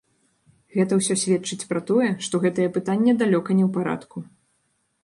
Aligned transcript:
Гэта 0.75 0.97
ўсё 0.99 1.17
сведчыць 1.25 1.67
пра 1.73 1.83
тое, 1.91 2.09
што 2.29 2.43
гэтае 2.47 2.67
пытанне 2.79 3.17
далёка 3.21 3.49
не 3.61 3.69
ў 3.69 3.71
парадку. 3.79 4.17